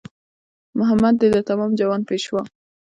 محمد 0.79 1.13
دی 1.21 1.27
د 1.35 1.37
تمام 1.49 1.71
جهان 1.79 2.01
پېشوا 2.09 2.41